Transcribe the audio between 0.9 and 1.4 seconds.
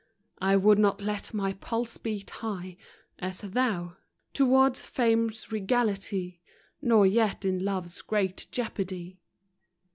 let